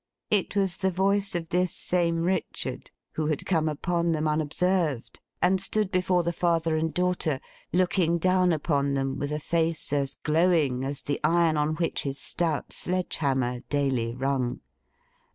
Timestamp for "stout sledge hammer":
12.19-13.59